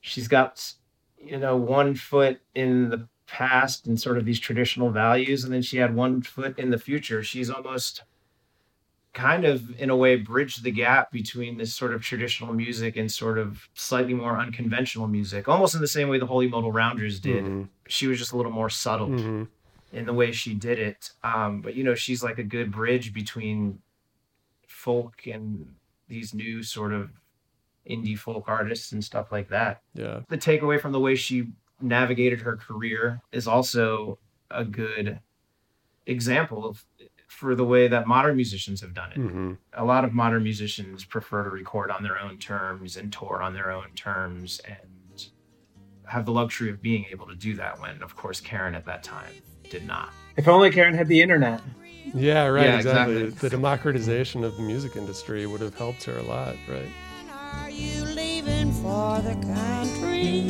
[0.00, 0.72] she's got,
[1.18, 5.62] you know, one foot in the past and sort of these traditional values, and then
[5.62, 7.22] she had one foot in the future.
[7.22, 8.02] She's almost
[9.14, 13.10] kind of, in a way, bridged the gap between this sort of traditional music and
[13.10, 17.20] sort of slightly more unconventional music, almost in the same way the Holy Modal Rounders
[17.20, 17.44] did.
[17.44, 17.68] Mhm.
[17.88, 19.08] She was just a little more subtle.
[19.08, 19.44] hmm
[19.92, 21.10] in the way she did it.
[21.22, 23.80] Um, but you know, she's like a good bridge between
[24.66, 25.74] folk and
[26.08, 27.10] these new sort of
[27.88, 29.82] indie folk artists and stuff like that.
[29.94, 30.20] Yeah.
[30.28, 31.48] The takeaway from the way she
[31.80, 34.18] navigated her career is also
[34.50, 35.20] a good
[36.06, 36.84] example of
[37.26, 39.16] for the way that modern musicians have done it.
[39.16, 43.42] hmm A lot of modern musicians prefer to record on their own terms and tour
[43.42, 45.28] on their own terms and
[46.06, 49.02] have the luxury of being able to do that when of course Karen at that
[49.02, 49.32] time
[49.72, 50.10] did not.
[50.36, 51.60] If only Karen had the internet.
[52.14, 52.64] Yeah, right.
[52.64, 53.16] Yeah, exactly.
[53.22, 53.48] exactly.
[53.48, 56.88] The democratization of the music industry would have helped her a lot, right?
[57.32, 60.42] Are you leaving for the country?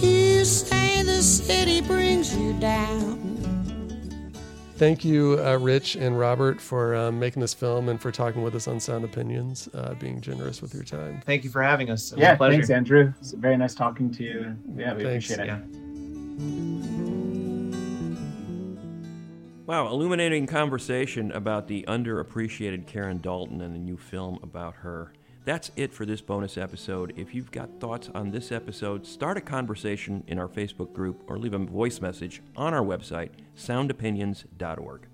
[0.00, 3.20] You say the city brings you down.
[4.76, 8.54] Thank you, uh, Rich and Robert, for um, making this film and for talking with
[8.54, 11.22] us on Sound Opinions, uh, being generous with your time.
[11.24, 12.12] Thank you for having us.
[12.12, 12.52] It was Yeah, a pleasure.
[12.54, 13.12] thanks, Andrew.
[13.20, 14.56] It's very nice talking to you.
[14.76, 15.30] Yeah, we Thanks.
[15.30, 15.46] appreciate it.
[15.46, 15.60] Yeah.
[19.66, 25.12] Wow, illuminating conversation about the underappreciated Karen Dalton and the new film about her.
[25.44, 27.12] That's it for this bonus episode.
[27.16, 31.38] If you've got thoughts on this episode, start a conversation in our Facebook group or
[31.38, 35.06] leave a voice message on our website, soundopinions.org.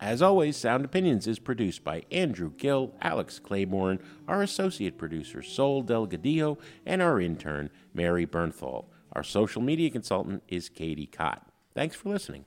[0.00, 5.82] As always, Sound Opinions is produced by Andrew Gill, Alex Claiborne, our associate producer, Sol
[5.82, 8.86] Delgadillo, and our intern, Mary Bernthal.
[9.14, 11.46] Our social media consultant is Katie Cott.
[11.74, 12.46] Thanks for listening.